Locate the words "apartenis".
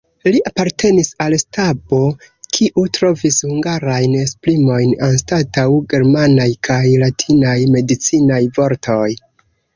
0.49-1.09